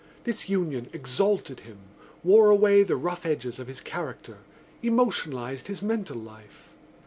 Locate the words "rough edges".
2.95-3.59